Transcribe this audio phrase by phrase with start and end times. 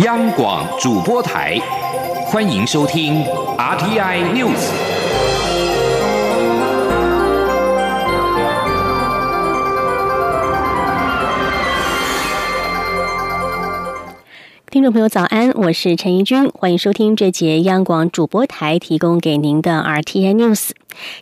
[0.00, 1.58] 央广主播台，
[2.26, 3.24] 欢迎收听
[3.56, 4.70] RTI News。
[14.70, 20.72] 听众朋友，早安，我是陈怡君，欢迎收听这节央广主播台提供给您的 RTI News。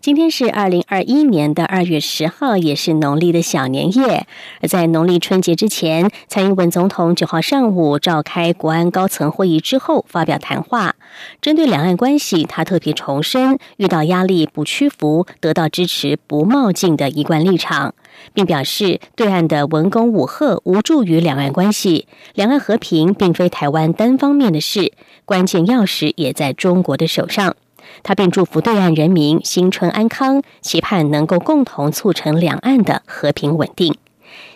[0.00, 4.26] 今天是二零二一年的二月十号，也是农历的小年夜。
[4.60, 10.94] 而在农历春节之前，蔡英文总统九号上午召开国安高层会议之后发表谈话，
[11.40, 17.94] 针对两岸关系，他特别重申遇到压力不屈服、得到支持不冒进的一贯立场，
[18.32, 24.92] 并表示对岸的文攻武赫无助于两岸关系，两岸和平并非台湾单方面的事，
[25.24, 27.56] 关键钥匙也在中国的手上。
[28.02, 33.94] 他并祝福对岸人民新春安康，期盼能够共同促成两岸的和平稳定。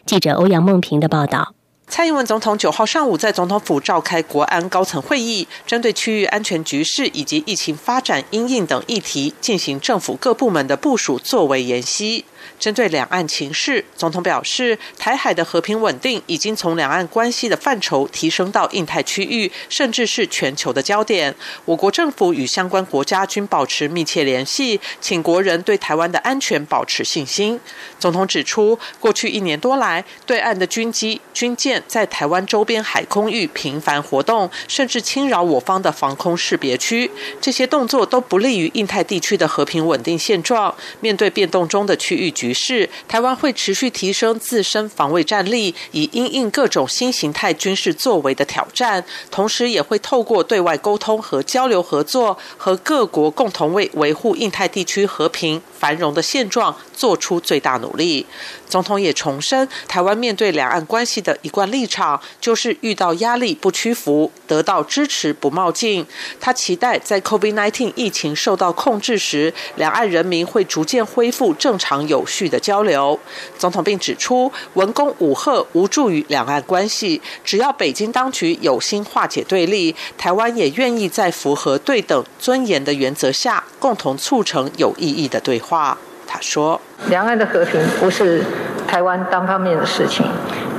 [0.05, 1.55] 记者欧阳梦平的报道。
[1.91, 12.27] 蔡英文总统九号上午在总统府召开国安高层会议，针对区域安全局势以及疫情发展、因应等议题，进行政府各部门的部署作为研析。
[12.59, 21.35] 针对两岸情势，总统表示，台海的和平稳定已经从两岸关系的范畴提升到印太区域，甚至是全球的焦点。
[21.65, 27.59] 我国政府与相关国家均保持密切联系，请国人对台湾的安全保持信心。
[27.99, 40.75] 总统指出，过去一年多来，对岸的军机、军舰在台湾周边海空域频繁活动，甚至侵扰我方的防空识别区，这些动作都不利于印太地区的和平稳定现状。
[41.01, 49.05] 面对变动中的区域局势，台湾会持续提升自身防卫战力，以应应各种新形态军事作为的挑战。
[49.29, 58.25] 同时，也会透过对外沟通和交流合作，和各国共同为维护印太地区和平繁荣的现状做出最大努力。
[58.69, 66.07] 总统也重申，台湾面对两岸关系的一贯立场，就是遇到压力不屈服，得到支持不冒进。
[66.39, 73.17] 他期待在 COVID-19 疫情受到控制时，两岸人民会逐渐恢复正常有有序的交流。
[73.57, 85.97] 总统并指出，文攻武赫无助于两岸关系，只要北京当局有心化解对立，台湾也愿意在符合对等尊严的原则下，共同促成有意义的对话。
[86.27, 88.45] 他说：“两岸的和平不是
[88.87, 90.27] 台湾单方面的事情，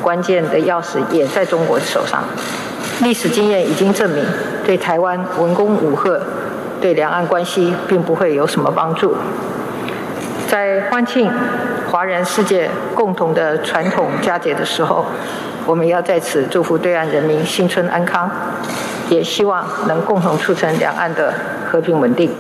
[0.04, 2.24] 关键的钥匙也在中国手上。
[3.02, 4.24] 历史经验已经证明，
[4.66, 6.22] 对台湾文攻武赫，
[6.82, 9.16] 对两岸关系并不会有什么帮助。
[10.50, 11.32] 在欢庆
[11.92, 15.06] 华人世界共同的传统佳节的时候，
[15.68, 18.28] 我们要在此祝福对岸人民新春安康，
[19.10, 21.32] 也希望能共同促成两岸的
[21.70, 22.34] 和平稳定。”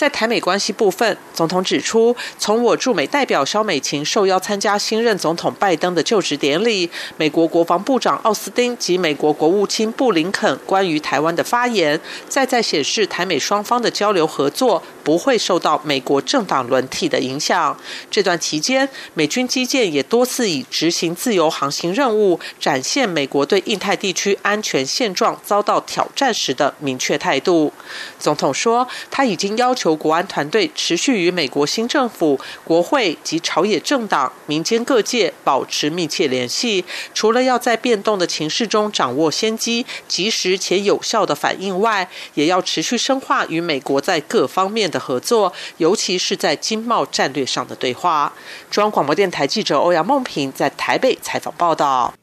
[0.00, 17.78] 在台美关系部分，总统指出，从我驻美代表肖美琴受邀参加新任总统拜登的就职典礼，美国国防部长奥斯汀及美国国务卿布林肯关于台湾的发言，再再显示台美双方的交流合作不会受到美国政党轮替的影响。
[18.10, 27.70] 这段期间，美军基建也多次以执行自由航行任务，展现美国对印太地区安全现状遭到挑战时的明确态度。
[28.18, 29.89] 总统说，他已经要求。
[29.94, 36.84] 国安团队持续与美国新政府、国会及朝野政党、民间各界保持密切联系。
[37.14, 48.32] 除了要在变动的情势中掌握先机、及时且有效的反应外，也要持续深化与美国在各方面的合作，尤其是在经贸战略上的对话。
[48.70, 52.14] 中央广播电台记者欧阳梦平在台北采访报道。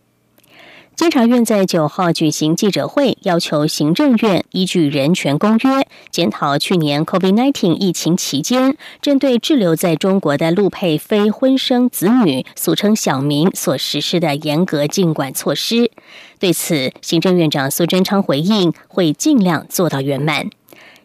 [0.97, 15.91] 监察院在九号举行记者会，要求行政院依据人权公约，检讨去年 COVID-19 疫情期间，针对滞留在中国的陆配非婚生子女（俗称小民）所实施的严格禁管措施。
[16.39, 20.49] 对此，行政院长苏贞昌回应，会尽量做到圆满。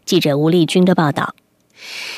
[0.07, 1.35] 记者吴丽君的报道。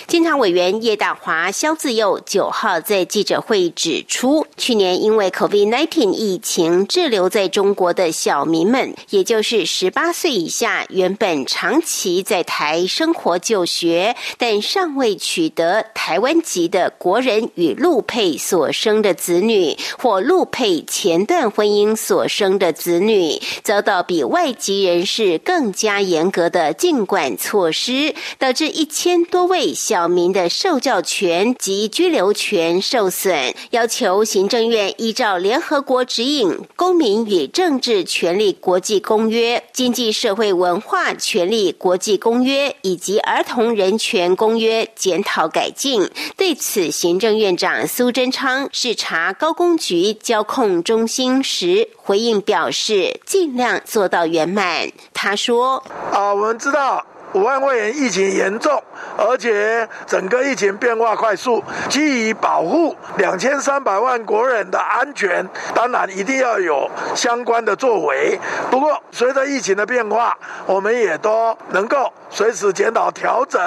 [0.07, 29.54] 监察委员叶大华、肖自佑九号在记者会指出，去年因为 COVID-19 疫情滞留在中国的小民们，也就是十八岁以下，原本长期在台生活就学，但尚未取得台湾籍的国人与陆配所生的子女，或陆配前段婚姻所生的子女，遭到比外籍人士更加严格的禁管措施，导致一千多万。
[29.55, 46.11] 为小民的受教权及居留权受损，要求行政院依照联合国指引《公民与政治权利国际公约》、《经济社会文化权利国际公约》以及《儿童人权公约》检讨改进。
[46.37, 54.91] 对此，行政院长苏贞昌视察高工局交控中心时回应表示，尽量做到圆满。
[55.13, 58.81] 他说：“啊，我们知道。”武汉肺炎疫情严重，
[59.17, 65.45] 而且整个疫情变化快速，基于保护两千三百万国人的安全，
[65.75, 68.39] 当然一定要有相关的作为。
[68.71, 73.61] 不过，随着疫情的变化，我们也都能够随时检讨调整。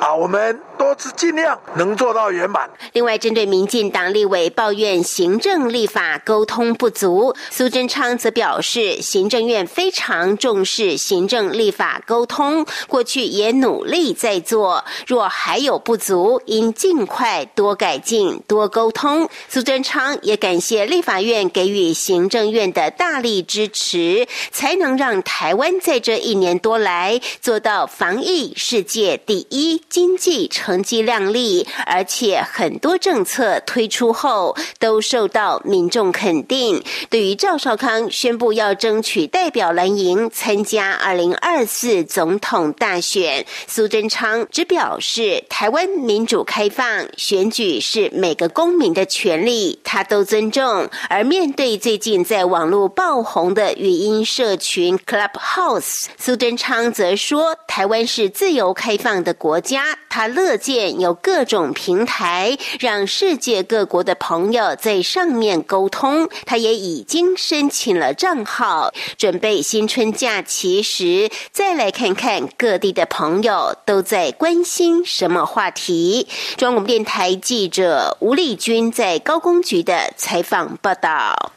[0.00, 2.68] 啊，我们都是尽量能做到圆满。
[2.94, 12.66] 另外，针对民进党立委抱怨行政立法沟通不足，苏贞昌则表示，行政院非常重视行政立法沟通。
[12.88, 19.28] 过去也努力在做，若还有不足，应尽快多改进、多沟通。
[19.48, 36.82] 苏贞昌也感谢立法院给予行政院的大力支持，才能让台湾在这一年多来做到防疫世界第一，经济成绩亮丽，而且很多政策推出后都受到民众肯定。
[37.10, 42.93] 对于赵少康宣布要争取代表蓝营参加二零二四总统大。
[43.00, 50.88] 选苏贞昌只表示，台湾民主开放，选举是每个公民的权利，他都尊重。
[51.08, 66.28] 而面对最近在网络爆红的语音社群 Clubhouse，苏贞昌则说，台湾是自由开放的国家，他乐见有各种平台，让世界各国的朋友在上面沟通。
[66.44, 72.73] 他也已经申请了账号，准备新春假期时再来看看各。
[72.74, 76.26] 各地的朋友都在关心什么话题？
[76.56, 81.52] 中央广电台记者吴丽君在高工局的采访报道。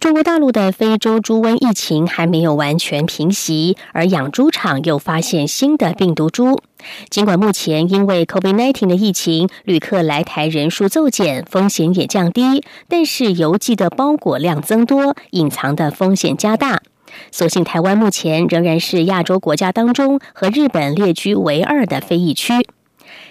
[0.00, 6.62] 中国大陆的非洲猪瘟疫情还没有完全平息，而养猪场又发现新的病毒株。
[7.10, 16.80] 尽管目前因为 COVID-19 的疫情，旅客来台人数骤减，风险也降低，但是邮寄的包裹量增多，隐藏的风险加大。
[17.30, 22.52] 所幸台湾目前仍然是亚洲国家当中和日本列居唯二的非疫区。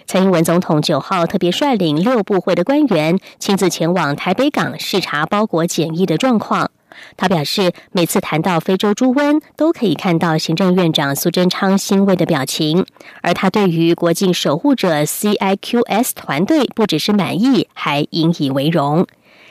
[0.08, 6.70] 蔡英文总统九号特别率领六部会的官员亲自前往台北港视察包裹检疫的状况。
[7.18, 12.86] 他表示，每次谈到非洲猪瘟，都可以看到行政院长苏贞昌欣慰的表情。
[13.22, 19.06] 而他对于国境守护者 CIQS 团队不只是满意，还引以为荣。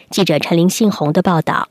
[0.09, 1.69] 记者陈林信宏的报道。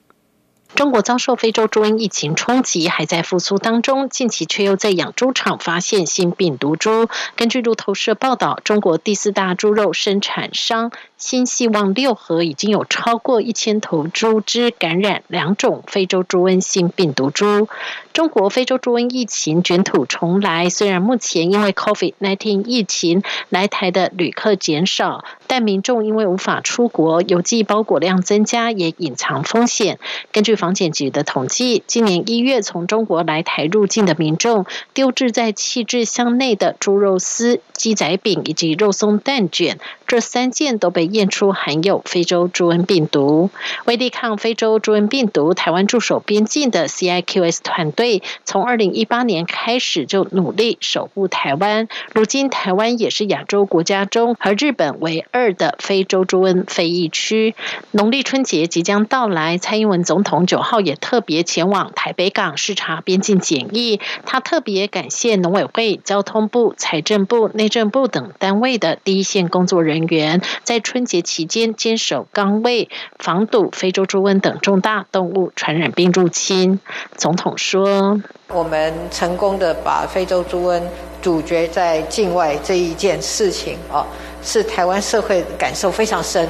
[0.75, 4.09] 中国遭受非洲猪瘟疫情冲击，还在复苏当中。
[4.09, 7.09] 近期却又在养猪场发现新病毒株。
[7.35, 10.91] 根据路透社报道，中国第四大猪肉生产商
[11.23, 17.69] 新希望六合已经有超过一千头猪只感染两种非洲猪瘟性病毒株。
[18.11, 29.99] 中国非洲猪瘟疫情卷土重来，虽然目前因为 COVID-19 疫情来台的旅客减少，但民众因为无法出国，邮寄包裹量增加，也隐藏风险。
[30.33, 43.49] 根据房检局的统计，今年一月从中国来台入境的民众，丢置在气质箱内的猪肉丝、鸡仔饼以及肉松蛋卷，这三件都被验出含有非洲猪瘟病毒。
[43.85, 51.87] 为抵抗非洲猪瘟病毒，台湾驻守边境的 CIQS 团队从二零一八年开始就努力守护台湾。
[52.13, 57.55] 如今，台湾也是亚洲国家中和日本为二的非洲猪瘟非疫区。
[57.91, 60.33] 农历春节即将到来，蔡英文总统。
[60.45, 72.87] 九号也特别前往台北港视察边境检疫，他特别感谢农委会、交通部、财政部、内政部等单位的第一线工作人员，在春春节期间坚守岗位，
[73.19, 76.79] 防堵非洲猪瘟等重大动物传染病入侵。
[77.17, 80.81] 总统说：“我们成功的把非洲猪瘟
[81.21, 84.05] 阻绝在境外这一件事情，哦，
[84.41, 86.47] 是台湾社会感受非常深。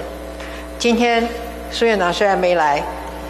[0.78, 1.28] 今天
[1.72, 2.80] 苏院长虽然没来，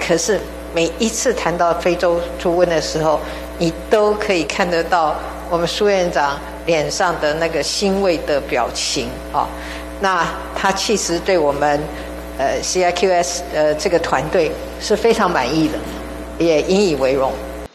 [0.06, 0.38] 可是。”
[0.76, 3.20] 每一次谈到非洲猪瘟的时候，
[3.60, 5.16] 你都可以看得到
[5.48, 9.48] 我们苏院长脸上的那个欣慰的表情啊。
[10.04, 11.80] 那他其实对我们
[12.38, 15.76] 呃 CIQS 呃这个团队是非常满意的，
[16.40, 17.32] 也引以为荣。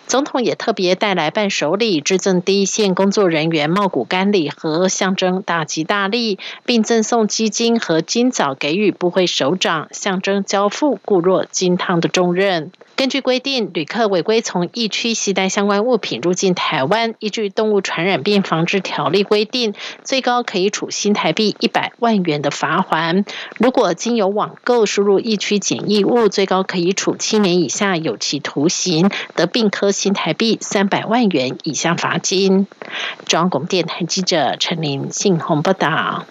[0.06, 12.70] 总统也特别带来伴手礼，致赠第一线工作人员茂谷干礼和，象征大吉大利，并赠送基金和金枣给予部会首长，象征交付固若金汤的重任。
[12.98, 23.24] 根据规定，旅客违规从疫区携带相关物品入境台湾，依据《动物传染病防治条例》规定，最高可以处新台币一百万元的罚款。
[23.56, 32.66] 如果经由网购输入疫区检疫物，最高可以处七年以下有期徒刑，得并科新台币三百万元以下罚金。
[33.26, 36.26] 中央广播电台记者陈林信鸿报道。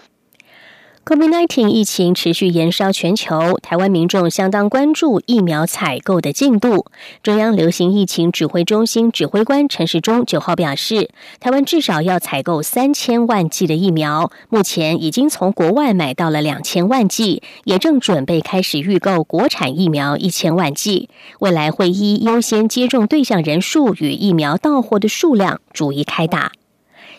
[1.08, 6.84] COVID-19 疫情持续延烧全球，台湾民众相当关注疫苗采购的进度。
[7.22, 11.08] 中央流行疫情指挥中心指挥官陈时中九号表示，
[11.40, 21.08] 台湾至少要采购三千万剂的疫苗，目前已经从国外买到了两千万剂，也正准备开始预购国产疫苗一千万剂。
[21.38, 26.52] 未来会依优先接种对象人数与疫苗到货的数量逐一开打。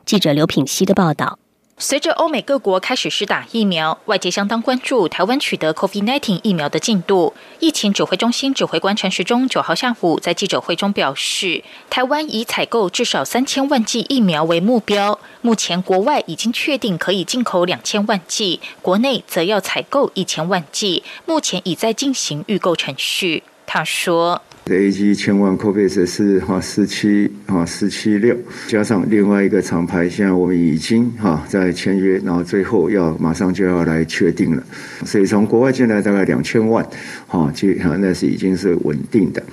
[0.05, 1.39] 记者刘品希的报道。
[1.81, 7.33] 随着欧美各国开始施打疫苗，外界相当关注台湾取得 COVID-19 疫苗的进度。
[7.59, 23.43] 疫情指挥中心指挥官陈时中九号下午在记者会中表示，台湾以采购至少三千万剂疫苗为目标，目前国外已经确定可以进口两千万剂，国内则要采购一千万剂，目前已在进行预购程序。
[23.65, 24.41] 他说。
[24.75, 28.35] A G 千万 COVAX 是哈四七哈四七六，
[28.67, 34.63] 加上另外一个厂牌，现在我们已经哈在签约，然后最后要马上就要来确定了，
[35.05, 36.85] 所以从国外进来大概两千万，
[37.27, 37.67] 哈，就
[37.99, 39.43] 那是已经是稳定的。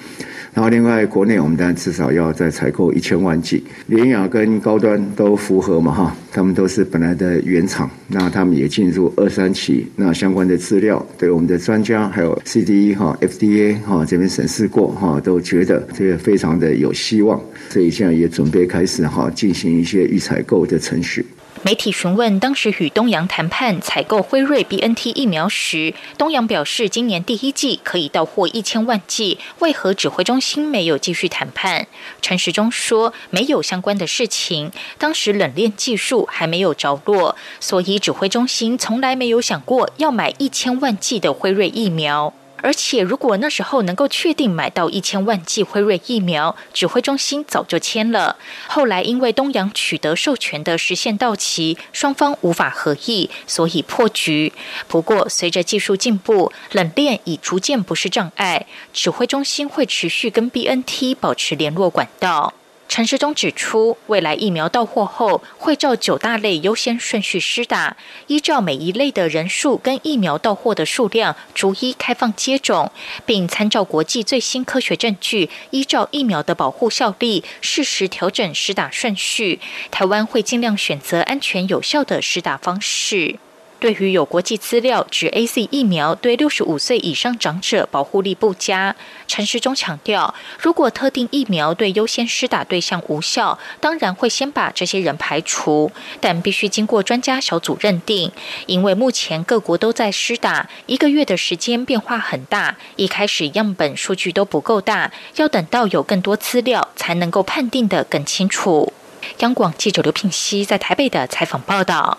[0.57, 21.27] 然后，另外国内我们当然至少要再采购一千万剂，联雅跟高端都符合嘛哈，他们都是本来的原厂，那他们也进入二三期，那相关的资料对我们的专家还有 CDE 哈 FDA 哈这边审视过哈，都觉得这个非常的有希望，所以现在也准备开始哈进行一些预采购的程序。
[21.67, 31.89] 媒体询问当时与东阳谈判采购辉瑞 B N T 疫苗时，东阳表示今年第一季可以到货一千万剂，为何指挥中心没有继续谈判？
[32.23, 42.33] 陈时中说没有相关的事情，当时冷链技术还没有着落，所以指挥中心从来没有想过要买一千万剂的辉瑞疫苗。
[42.63, 48.37] 而且，如果那时候能够确定买到一千万剂辉瑞疫苗，指挥中心早就签了。
[48.67, 54.53] 后来因为东阳取得授权的时限到期，双方无法合意，所以破局。
[54.89, 62.55] 不过，随着技术进步，冷链已逐渐不是障碍，指挥中心会持续跟 BNT 保持联络管道。
[62.89, 67.97] 陈时中指出，未来疫苗到货后，会照九大类优先顺序施打，
[68.29, 72.91] 依照每一类的人数跟疫苗到货的数量，逐一开放接种，
[73.27, 79.61] 并参照国际最新科学证据，依照疫苗的保护效力，适时调整施打顺序。
[79.91, 83.39] 台湾会尽量选择安全有效的施打方式。
[83.79, 88.97] 对于有国际资料指 A Z 疫苗对六十五岁以上长者保护力不佳，
[89.29, 98.33] 陈时中强调，如果特定疫苗对优先施打对象无效，当然会先把这些人排除，但必须经过专家小组认定。
[98.67, 108.93] 因为目前各国都在施打，一个月的时间变化很大，一开始样本数据都不够大，要等到有更多资料才能够判定的更清楚。
[109.41, 112.17] 央广记者刘品熙在台北的采访报道。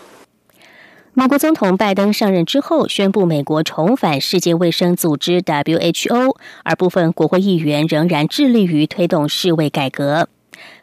[1.19, 10.29] 美国总统拜登上任之后，宣布美国重返世界卫生组织 （WHO），而部分国会议员仍然致力于推动世卫改革。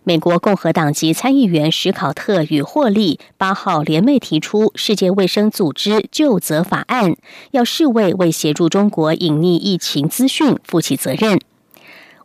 [0.02, 7.14] 美国共和党籍参议员史考特与霍利八号联袂提出世界卫生组织就责法案，
[7.52, 11.38] 要世卫为协助中国隐匿疫情资讯负起责任。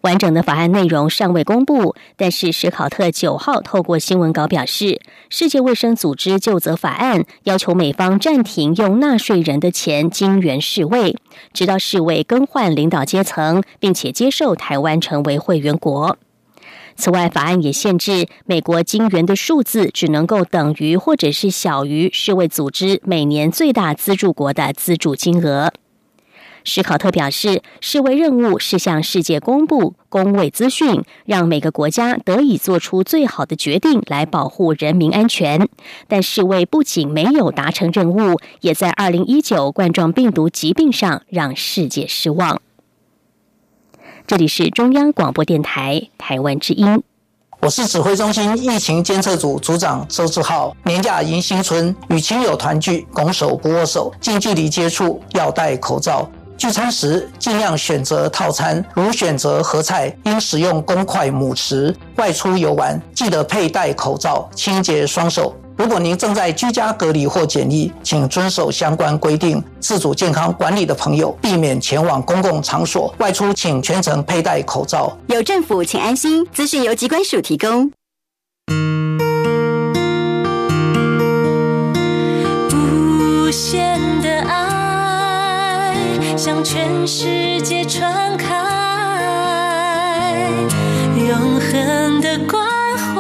[0.02, 11.18] 完整的法案内容尚未公布，但是史考特九号透过新闻稿表示，世界卫生组织就责法案要求美方暂停用纳税人的钱金援世卫，
[11.54, 16.18] 直到世卫更换领导阶层，并且接受台湾成为会员国。
[16.96, 25.72] 此外，法案也限制美国金援的数字只能够等于或者是小于世卫组织每年最大资助国的资助金额。
[26.64, 35.68] 史考特表示，世卫任务是向世界公布公卫资讯，让每个国家得以做出最好的决定来保护人民安全。
[36.08, 42.62] 但世卫不仅没有达成任务，也在二零一九冠状病毒疾病上让世界失望。
[44.28, 47.02] 这里是中央广播电台台湾之音，
[47.62, 50.76] 我是指挥中心疫情监测组组长周志浩。
[50.84, 56.30] 年假迎新春，与亲友团聚，拱手不握手，近距离接触要戴口罩。
[56.60, 61.96] 聚餐时尽量选择套餐，如选择合菜，应使用公筷母匙。
[62.18, 65.56] 外出游玩，记得佩戴口罩，清洁双手。
[65.78, 73.16] 如果您正在居家隔离或检疫，请遵守相关规定，自主健康管理的朋友避免前往公共场所。
[73.20, 75.18] 外出请全程佩戴口罩。
[75.28, 76.46] 有政府，请安心。
[76.48, 77.90] 资讯由机关署提供。
[82.74, 84.09] 无限
[86.40, 88.48] 向全世界传开，
[91.18, 92.66] 永恒的关
[92.98, 93.20] 怀。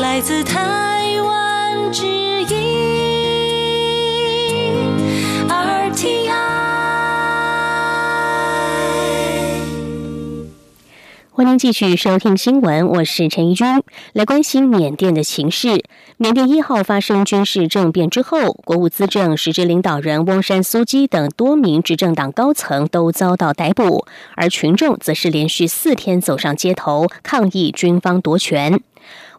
[0.00, 0.77] 来自他
[11.38, 13.64] 欢迎继续收听新闻，我是陈怡君，
[14.12, 15.84] 来关心缅甸的情势。
[16.16, 24.04] 缅甸一号发生军事政变之后，国务资政、实质领导人翁山苏基等多名执政党高层都遭到逮捕，
[24.34, 28.80] 而群众则是连续四天走上街头抗议军方夺权。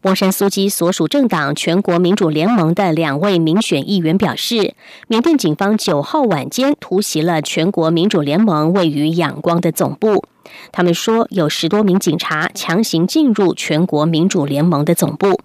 [0.03, 4.73] 翁山苏基所属政党全国民主联盟的两位民选议员表示，
[5.09, 10.23] 缅甸警方九号晚间突袭了全国民主联盟位于仰光的总部。
[10.71, 15.41] 他们说，有十多名警察强行进入全国民主联盟的总部。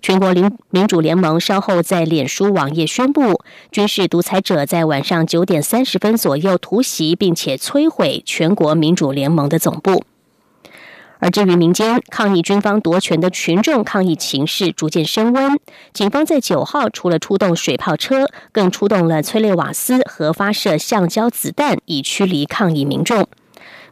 [0.00, 10.04] 全国民民主联盟稍后在脸书网页宣布，军事独裁者在晚上九点三十分左右突袭并且摧毁全国民主联盟的总部。
[11.24, 15.58] 而至于民间抗议军方夺权的群众抗议情势逐渐升温，
[15.94, 23.26] 警方在九号除了出动水炮车，更出动了催泪瓦斯和发射橡胶子弹，以驱离抗议民众。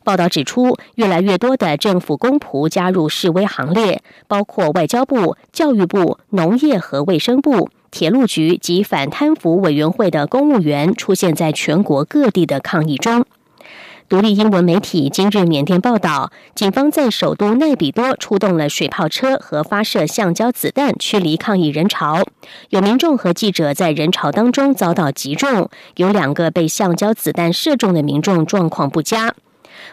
[0.04, 13.24] 报道指出，越来越多的政府公仆加入示威行列，包括外交部、教育部、农业和卫生部、铁路局及反贪腐委员会的公务员出现在全国各地的抗议中。
[14.12, 22.23] 独立英文媒体今日缅甸报道，警方在首都奈比多出动了水炮车和发射橡胶子弹驱离抗议人潮，
[22.69, 29.35] 有民众和记者在人潮当中遭到击中，有两个被橡胶子弹射中的民众状况不佳。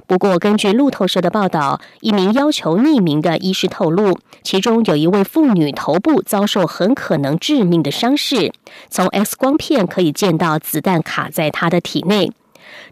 [0.05, 8.51] 不过，根据路透社的报道，一名要求匿名的医师透露，其中有一位妇女头部遭受很可能致命的伤势，
[8.89, 12.33] 从 X 光片可以见到子弹卡在她的体内。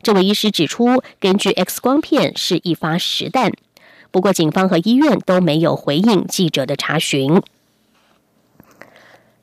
[0.08, 3.52] 这位医师指出，根据 X 光片是一发实弹。
[4.10, 7.42] 不过，警方和医院都没有回应记者的查询。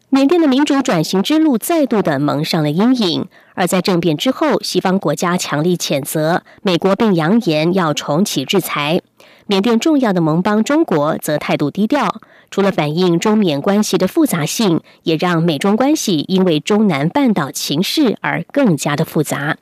[0.09, 9.03] 缅甸的民主转型之路再度的蒙上了阴影，而在政变之后，西方国家强力谴责美国，并扬言要重启制裁。
[9.47, 19.59] 缅甸重要的盟邦中国则态度低调，除了反映中缅关系的复杂性，也让美中关系因为中南半岛情势而更加的复杂。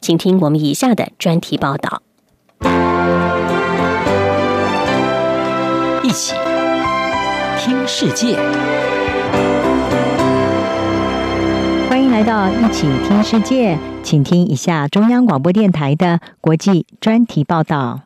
[0.00, 2.02] 请听我们以下的专题报道。
[6.02, 6.34] 一起
[7.58, 8.36] 听世界，
[11.88, 18.02] 欢迎来到一起听世界，请听一下中央广播电台的国际专题报道。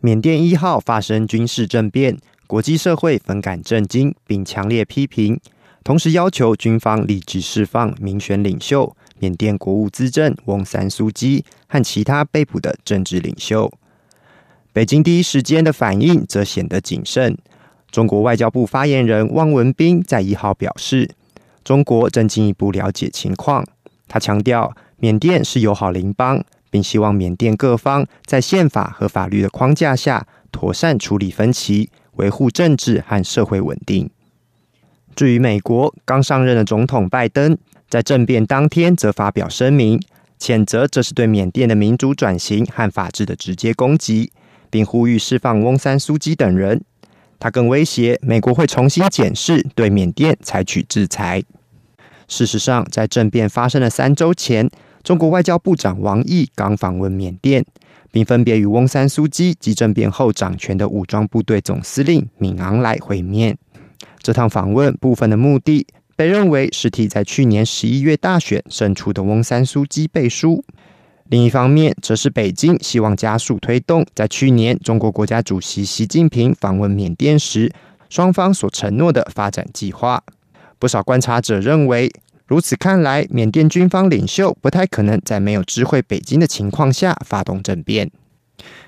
[0.00, 5.40] 缅甸一号发生军事政变，国际社会分感震惊，并强烈批评，
[5.84, 8.96] 同时要求军方立即释放民选领袖。
[9.20, 13.70] 缅甸国务资政翁三苏基和其他被捕的政治领袖，
[14.72, 17.36] 北京第一时间的反应则显得谨慎。
[17.90, 21.10] 中国外交部发言人汪文斌在一号表示，
[21.62, 23.62] 中国正进一步了解情况。
[24.08, 34.08] 他强调，缅甸是友好邻邦，并希望缅甸各方在宪法和法律的框架下妥善处理分歧，维护政治和社会稳定。
[35.14, 37.58] 至于美国刚上任的总统拜登。
[37.90, 40.00] 在政变当天，则发表声明，
[40.38, 44.30] 谴责这是对缅甸的民主转型和法治的直接攻击，
[44.70, 46.80] 并呼吁释放翁山苏基等人。
[47.40, 51.42] 他更威胁美国会重新检视对缅甸采取制裁。
[52.28, 54.70] 事实上，在政变发生的三周前，
[55.02, 57.64] 中国外交部长王毅刚访问缅甸，
[58.12, 63.58] 并分别与翁山苏基及政变后掌权的武装部队总司令敏昂莱会面。
[64.22, 65.88] 这趟访问部分的目的。
[66.20, 70.62] 被认为是替在去年十一月大选胜出的翁山苏基背书。
[71.30, 77.72] 另一方面，则是北京希望加速推动在去年中国国家主席习近平访问缅甸时，
[78.10, 80.22] 双方所承诺的发展计划。
[80.78, 82.12] 不少观察者认为，
[82.46, 88.10] 如此看来，缅甸军方领袖不太可能在没有知会北京的情况下发动政变。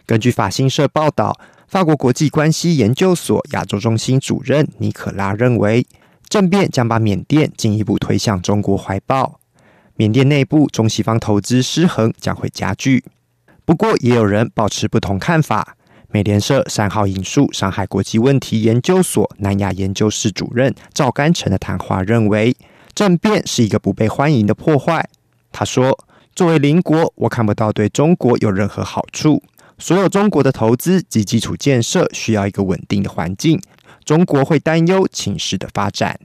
[0.05, 5.87] 根据法新社报道，法国国际关系研究所亚洲中心主任尼可拉认为。
[6.33, 9.39] 政变将把缅甸进一步推向中国怀抱，
[9.97, 13.05] 缅甸内部中西方投资失衡将会加剧。
[13.67, 15.77] 不过，也有人保持不同看法。
[16.09, 22.57] 美联社三号引述上海国际问题研究所南亚研究室主任赵干成的谈话，认为
[22.95, 25.07] 政变是一个不被欢迎的破坏。
[25.53, 25.99] 他说
[26.35, 29.43] ：“作为邻国，我看不到对中国有任何好处。
[29.77, 33.61] 所有中国的投资及基础建设需要一个稳定的环境。
[34.05, 36.19] 中国会担忧情势的发展。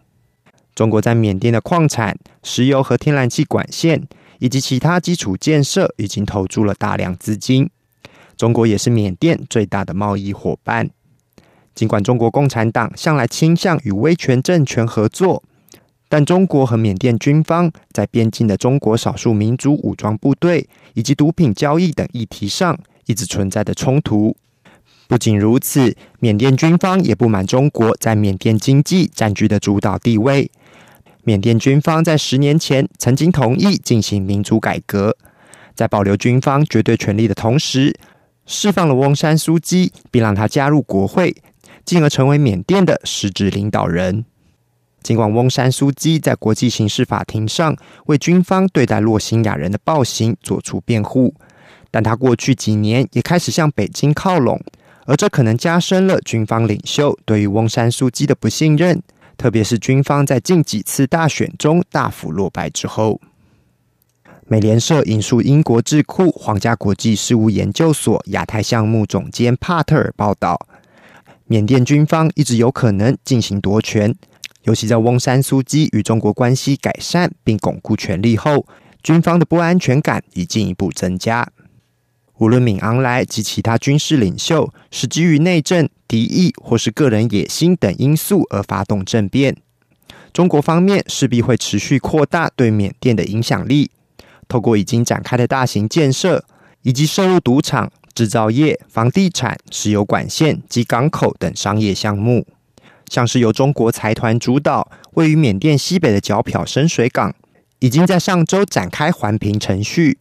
[0.76, 4.08] 中国在缅甸的矿产、石油和天然气管线
[4.40, 7.70] 以及其他基础建设已经投注了大量资金。”
[8.38, 10.92] 中国也是缅甸最大的贸易伙伴。
[11.74, 15.44] 尽管中国共产党向来倾向与威权政权合作，
[16.08, 22.78] 但中国和缅甸军方在边境的中国少数民族武装部队以及毒品交易等议题上
[23.08, 24.38] 一直存在的冲突。
[25.08, 30.52] 不仅如此，缅甸军方也不满中国在缅甸经济占据的主导地位。
[31.24, 35.16] 缅甸军方在十年前曾经同意进行民主改革，
[35.76, 37.96] 在保留军方绝对权力的同时。
[38.46, 41.36] 释放了翁山苏基，并让他加入国会，
[41.84, 44.24] 进而成为缅甸的实质领导人。
[45.04, 51.34] 尽管翁山苏基在国际刑事法庭上为军方对待洛辛亚人的暴行做出辩护，
[51.92, 54.62] 但他过去几年也开始向北京靠拢，
[55.08, 59.02] 而这可能加深了军方领袖对于翁山苏姬的不信任，
[59.38, 63.22] 特别是军方在近几次大选中大幅落败之后。
[64.50, 70.60] 美联社引述英国智库皇家国际事务研究所亚太项目总监帕特尔报道，
[71.46, 74.14] 缅甸军方一直有可能进行夺权，
[74.64, 78.66] 尤其在翁山苏姬与中国关系改善并巩固权力后，
[79.02, 81.48] 军方的不安全感已进一步增加。
[82.40, 89.58] 无论敏昂莱及其他军事领袖是基于内政、敌意或是个人野心等因素而发动政变，
[90.32, 93.90] 中国方面势必会持续扩大对缅甸的影响力。
[94.48, 96.46] 透过已经展开的大型建设，
[96.84, 102.46] 以及涉入赌场、制造业、房地产、石油管线及港口等商业项目，
[103.10, 107.36] 像是由中国财团主导、位于缅甸西北的皎漂深水港，
[107.80, 110.20] 已经在上周展开环评程序。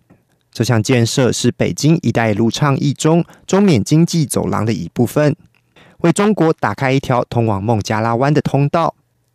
[0.57, 5.37] 这项建设是北京“一带一路”倡议中中缅经济走廊的一部分，
[5.99, 8.95] 为中国打开一条通往孟加拉湾的通道。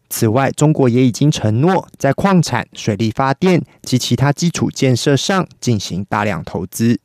[0.10, 7.00] 此外，中国也已经承诺在矿产、水力发电及其他基础建设上进行大量投资。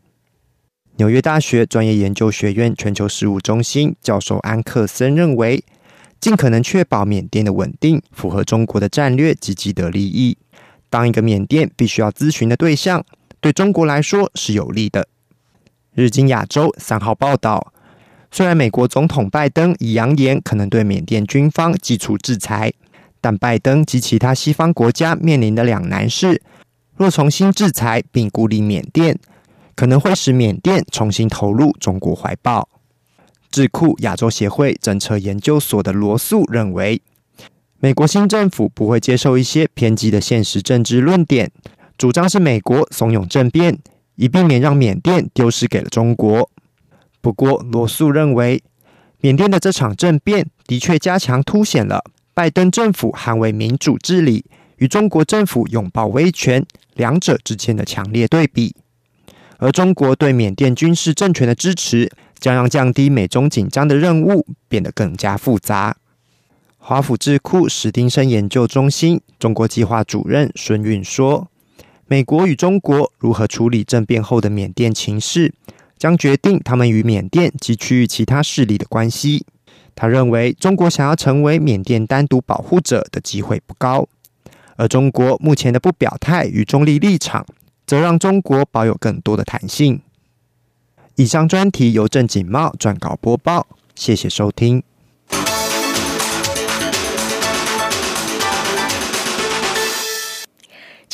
[0.97, 5.63] 纽约大学专业研究学院全球事务中心教授安克森认为，
[6.19, 10.39] 尽可能确保缅甸的稳定，符合中国的战略及既得利益。
[10.89, 13.05] 当一个缅甸必须要咨询的对象，
[13.41, 15.09] 对中国来说是有利的。
[15.95, 17.73] 日经亚洲三号报道，
[18.31, 22.73] 虽然美国总统拜登已扬言可能对缅甸军方祭出制裁。
[23.19, 26.41] 但拜登及其他西方国家面临的两难是：
[26.97, 29.19] 若重新制裁并孤立缅甸，
[29.75, 32.69] 可能会使缅甸重新投入中国怀抱。
[33.51, 37.03] 智库亚洲协会政策研究所的罗素认为，
[37.81, 41.51] 美国新政府不会接受一些偏激的现实政治论点，
[41.99, 43.79] 主张是美国怂恿政变，
[44.17, 46.51] 以避免让缅甸丢失给了中国。
[47.21, 48.63] 不过，罗素认为，
[49.21, 52.05] 缅甸的这场政变的确加强凸显了。
[52.35, 54.45] 拜登政府捍卫民主治理，
[54.77, 58.77] 与中国政府拥抱威权，两者之间的强烈对比。
[59.57, 65.97] 而中国对缅甸军事政权的支持，将让降低美中紧张的任务变得更加复杂。
[66.77, 71.49] 华府智库史丁生研究中心中国计划主任孙运说
[72.09, 75.53] ：“美国与中国如何处理政变后的缅甸情势，
[75.99, 79.45] 将决定他们与缅甸及区域其他势力的关系。”
[79.97, 84.07] 他认为，中国想要成为缅甸单独保护者的机会不高，
[84.77, 87.47] 而中国目前的不表态与中立立场，
[87.87, 90.03] 则让中国保有更多的弹性。
[91.15, 94.83] 以上专题由郑锦茂撰稿播报，谢谢收听。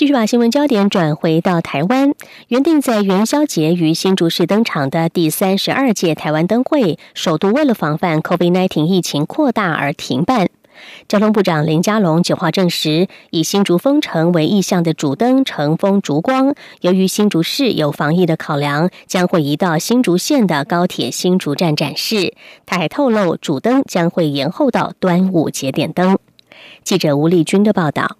[0.03, 2.13] 继续把新闻焦点转回到台湾，
[2.49, 10.49] 原定在元宵节于新竹市登场的第三十二届台湾灯会，首度为了防范 COVID-19 疫情扩大而停办。
[11.07, 22.35] 交通部长林佳龙九号证实，以新竹封城为意向的主灯乘风烛光，由于新竹市有防疫的考量，将会移到新竹县的高铁新竹站展示。
[22.67, 26.19] 他还透露，主灯将会延后到端午节点灯。
[26.83, 28.17] 记者吴丽君的报道。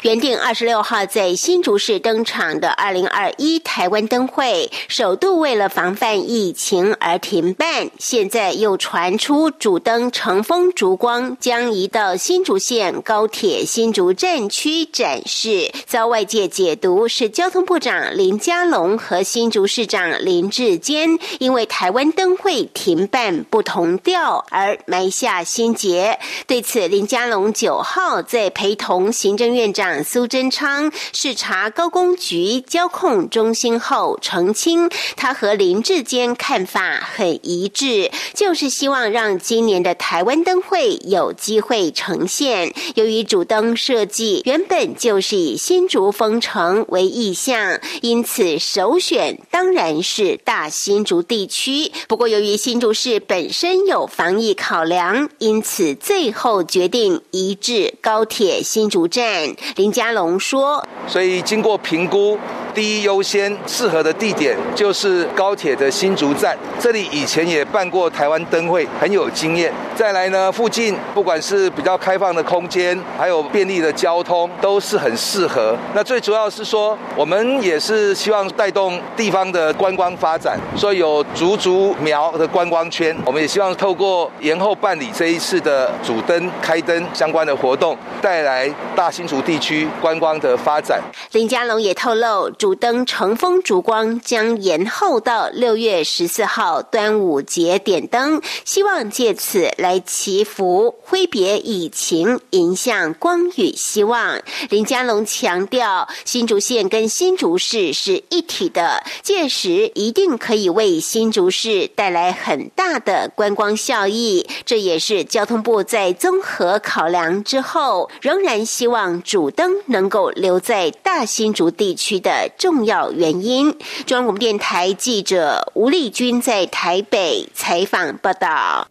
[0.00, 7.90] 原定二十六号在新竹市登场的二零二一台湾灯会，首度为了防范疫情而停办。
[7.98, 26.18] 现在又传出主灯乘风烛光将移到新竹县高铁新竹站区展示，遭外界解读是交通部长林佳龙和新竹市长林志坚因为台湾灯会停办不同调而埋下心结。
[26.46, 29.81] 对此，林佳龙九号在陪同行政院长。
[30.04, 42.72] 苏贞昌视察高工局交控中心后澄清，他和林志坚看法很一致，就是希望让今年的台湾灯会有机会呈现。
[42.94, 51.90] 由于主灯设计原本就是以新竹封城为意向，因此首选当然是大新竹地区。
[52.06, 59.56] 不过，由于新竹市本身有防疫考量，因此最后决定移至高铁新竹站。
[59.76, 62.38] 林佳龙说：“所以经过评估，
[62.74, 66.56] 第一优先适合的地点就是高铁的新竹站。
[66.78, 69.72] 这里以前也办过台湾灯会，很有经验。
[69.96, 75.74] 再来呢，附近不管是比较开放的空间，还有便利的交通，都是很适合。
[75.94, 83.16] 那最主要是说，我们也是希望带动地方的观光发展，所以有竹竹苗的观光圈。
[83.24, 104.40] 我们也希望透过延后办理这一次的主灯开灯相关的活动，带来大新竹地区。”观光的发展，林佳龙也透露，主灯乘风烛光将延后到六月十四号端午节点灯，希望借此来祈福，挥别疫情，迎向光与希望。
[104.70, 114.44] 林佳龙强调，新竹县跟新竹市是一体的，届时一定可以为新竹市带来很大的观光效益。
[114.64, 119.72] 这也是交通部在综合考量之后，仍然希望主灯。
[119.86, 123.70] 能够留在大新竹地区的重要原因。
[124.06, 128.88] 中央广播电台记者吴丽君在台北采访报道。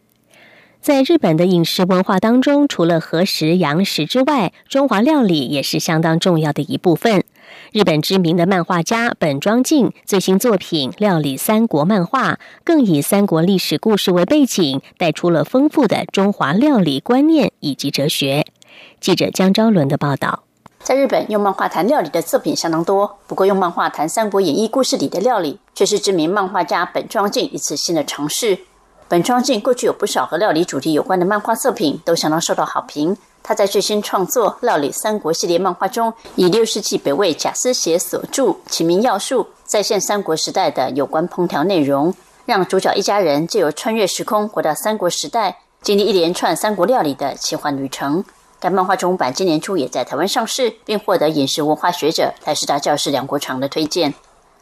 [0.82, 7.24] 在日本的饮食文化当中，除了和食、洋食之外，中华料理也是相当重要的一部分。
[7.72, 18.46] 日本知名的漫画家本庄敬最新作品《料理三国》漫画，更以三国历史故事为背景，带出了丰富的中华料理观念以及哲学。
[19.00, 20.44] 记者江昭伦的报道。
[20.84, 23.18] 在日本，用漫画谈料理的作品相当多。
[23.28, 28.58] 不过，用漫画谈《三国演义》故事里的料理，却是知名漫画家本庄敬一次新的尝试。
[29.08, 33.16] 本庄敬过去有不少和料理主题有关的漫画作品，都相当受到好评。
[33.44, 42.14] 他在最新创作《料理三国》系列漫画中，以六世纪北魏贾思勰所著《启明要术》再现三国时代的有关烹调内容，
[42.46, 48.24] 让主角一家人借由穿越时空回到三国时代，经历一连串三国料理的奇幻旅程。
[48.62, 54.14] 该漫画中版今年初也在台湾上市，并获得饮食文化学者、台师大教师梁国长的推荐。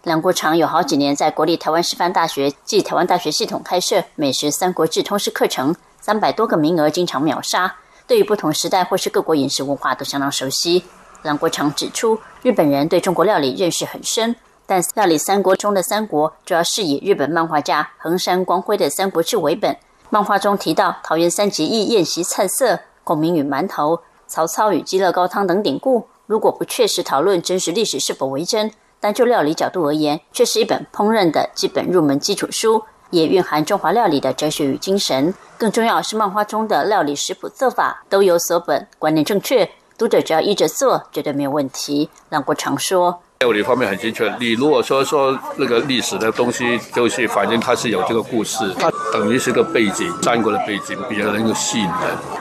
[0.03, 7.75] 梁国长有好几年在国立台湾师范大学暨台湾大学系统开设美食《三国志》通识课程，三百多个名额经常秒杀。
[8.07, 10.81] 对于不同时代或是各国饮食文化都相当熟悉。
[11.23, 14.33] 梁国长指出，日本人对中国料理认识很深，
[14.65, 19.75] 但料理三国中的三国主要是以日本漫画家横山光辉的《三国志》为本。
[20.09, 22.79] 漫画中提到桃园三结义宴席菜色。
[23.09, 35.33] 孔明与馒头、曹操与鸡乐高汤等典故，如果不确实讨论真实历史是否为真，单就料理角度而言，却是一本烹饪的基本入门基础书，也蕴含中华料理的哲学与精神。
[35.57, 39.67] 更重要是，漫画中的料理食谱做法都有所本，观念正确，
[39.97, 42.11] 读者只要依着做，绝对没有问题。
[42.29, 43.23] 梁国常说。
[43.45, 44.29] 料理方面很精确。
[44.37, 51.93] 你如果说说那个历史的东西，就是反正它是有这个故事，它等于是个背景，三国的背景比较能够吸引人。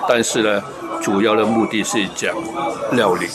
[0.08, 0.60] 但是呢，
[1.00, 2.34] 主要的目的是讲
[2.90, 3.28] 料理，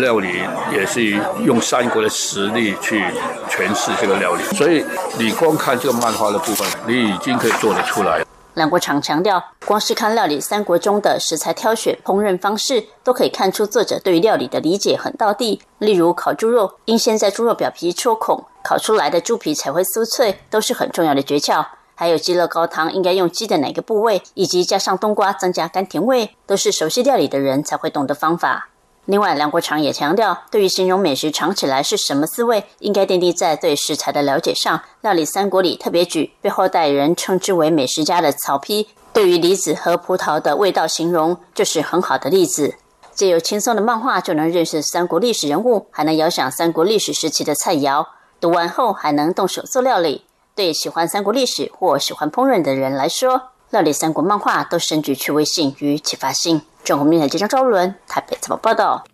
[0.00, 3.02] 料理也是用三国的实力去
[3.48, 4.42] 诠释这个料理。
[4.54, 4.84] 所以
[5.18, 8.26] 你光看这个漫画的部分，你已经可以做得出来了。
[8.58, 15.62] 梁国常强调，光是看料理三国中的食材挑选、烹饪方式，都可以看出作者对于料理的理解很到地。
[15.78, 21.64] 例如，烤猪肉应先在猪肉表皮戳孔，烤出来的猪皮才会酥脆，都是很重要的诀窍。
[21.94, 28.68] 还有鸡乐高汤应该用鸡的哪个部位，以及加上冬瓜增加甘甜味，都是熟悉料理的人才会懂的方法。
[29.10, 34.82] 另外，梁国长也强调，对于形容美食尝起来是什么滋味，应该奠定在对食材的了解上。
[35.00, 42.74] 料理三国里特别举被后代人称之为美食家的曹丕，对于梨子和葡萄的味道形容，就是很好的例子。
[43.14, 48.04] 借由轻松的漫画就能认识三国历史人物，还能遥想三国历史时期的菜肴。
[48.38, 53.40] 读完后还能动手做料理，对喜欢三国历史或喜欢烹饪的人来说，
[53.70, 56.60] 料理三国漫画都深具趣味性与启发性。
[56.88, 59.04] 中国民台记者赵伦台北怎么报道。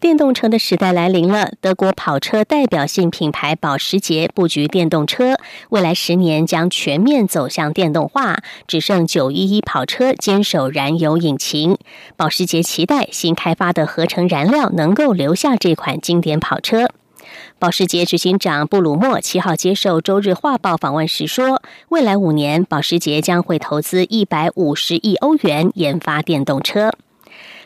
[0.00, 1.50] 电动车的时代来临了。
[1.60, 5.36] 德国跑车代表性品牌保时捷布局电动车，
[5.68, 11.76] 未来十年将全面走向电动化，只剩911跑车坚守燃油引擎。
[12.16, 16.88] 保时捷期待新开发的合成燃料能够留下这款经典跑车。
[17.58, 26.92] 保时捷执行长布鲁默七号接受《周日画报》访问时说，未来五年，保时捷将会投资一百五十亿欧元研发电动车。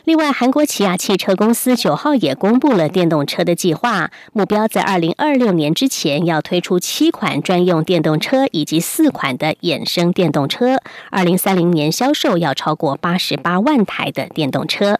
[0.05, 14.99] 另外，韩国起亚汽车公司九号也公布了电动车的计划，目标在二零二六年之前要推出七款专用电动车以及四款的衍生电动车，二零三零年销售要超过八十八万台的电动车。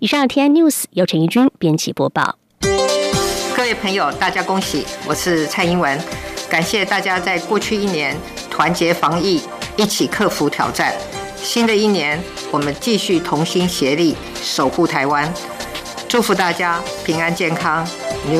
[0.00, 2.36] 以上 T N News 由陈一军编辑播报。
[3.68, 4.86] 各位朋友，大家恭喜！
[5.04, 6.00] 我是蔡英文，
[6.48, 8.16] 感谢大家在过去一年
[8.50, 9.42] 团结防疫，
[9.76, 10.94] 一起克服挑战。
[11.36, 12.18] 新的一年，
[12.50, 15.30] 我们继续同心协力守护台湾，
[16.08, 17.86] 祝福大家平安健康，